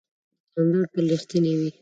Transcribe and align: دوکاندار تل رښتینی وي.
دوکاندار 0.53 0.85
تل 0.93 1.05
رښتینی 1.13 1.53
وي. 1.59 1.69